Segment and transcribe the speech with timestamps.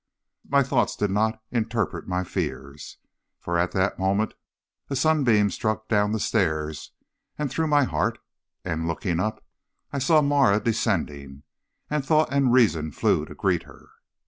[0.49, 2.97] My thoughts did not interpret my fears,
[3.39, 4.33] for at that moment
[4.89, 6.93] a sunbeam struck down the stairs
[7.37, 8.17] and through my heart,
[8.65, 9.45] and, looking up,
[9.93, 11.43] I saw Marah descending,
[11.87, 13.89] and thought and reason flew to greet her.